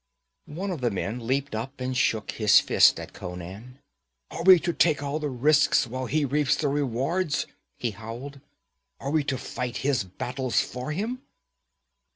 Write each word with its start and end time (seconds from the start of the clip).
One 0.47 0.71
of 0.71 0.81
the 0.81 0.89
men 0.89 1.27
leaped 1.27 1.53
up 1.53 1.79
and 1.79 1.95
shook 1.95 2.31
his 2.31 2.59
fist 2.59 2.99
at 2.99 3.13
Conan. 3.13 3.77
'Are 4.31 4.41
we 4.41 4.59
to 4.61 4.73
take 4.73 5.03
all 5.03 5.19
the 5.19 5.29
risks 5.29 5.85
while 5.85 6.07
he 6.07 6.25
reaps 6.25 6.55
the 6.55 6.69
rewards?' 6.69 7.45
he 7.77 7.91
howled. 7.91 8.41
'Are 8.99 9.11
we 9.11 9.23
to 9.25 9.37
fight 9.37 9.77
his 9.85 10.03
battles 10.03 10.59
for 10.59 10.91
him?' 10.91 11.21